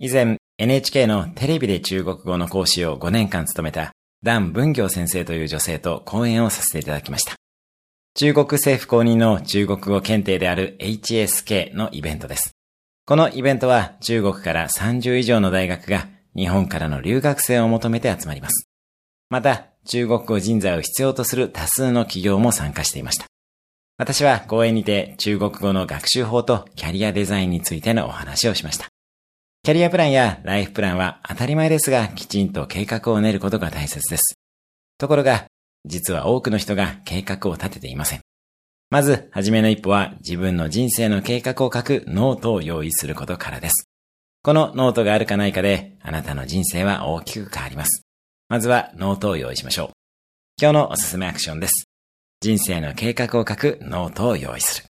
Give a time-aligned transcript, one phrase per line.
[0.00, 3.90] 以前 NHK のテレビで中国語の講師を5年間務めた
[4.22, 7.34] ダン・文行先生という女性と講演をさせていただきました。
[8.14, 12.52] 中国政府公認の中国語検定である HSK のイベントです。
[13.06, 18.68] このイベントは中国から30以上の大学が日本からの留学生を求めて集まります。
[19.30, 23.26] また、中国語人材を必要とする多数の企業も参加していました。
[23.96, 28.88] 私は講演にて中国語の学習法とキャリアデザインについてのお話をしました。
[29.68, 34.38] キャリアプランやライフプランは当たり前ですが、きちんと計画を練ることが大切です。
[34.96, 35.44] ところが、
[35.84, 38.20] 実は多くの人が計画を立てていません。
[38.88, 43.90] まず、はじめの一歩は自分の人生の計画を書くノートを用意することからです。
[44.42, 48.06] このノートがあるかないかで、あなたの人生は大きく変わります。
[48.48, 49.90] まずはノートを用意しましょう。
[50.58, 51.84] 今日のおすすめアクションです。
[52.40, 54.87] 人生の計画を書くノートを用意する。